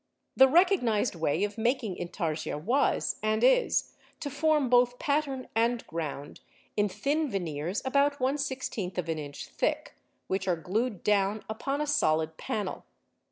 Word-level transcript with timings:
The 0.35 0.47
recognised 0.47 1.13
way 1.13 1.43
of 1.43 1.59
making 1.59 1.95
Intarsia 1.95 2.57
was, 2.57 3.19
and 3.21 3.43
is, 3.43 3.93
to 4.21 4.31
form 4.31 4.67
both 4.67 4.97
pattern 4.97 5.47
and 5.55 5.85
ground 5.85 6.39
in 6.75 6.89
thin 6.89 7.29
veneers 7.29 7.83
about 7.85 8.17
1/16 8.17 8.97
of 8.97 9.07
an 9.07 9.19
inch 9.19 9.45
thick, 9.45 9.93
which 10.25 10.47
are 10.47 10.55
glued 10.55 11.03
down 11.03 11.43
upon 11.47 11.81
a 11.81 11.85
solid 11.85 12.35
panel. 12.37 12.83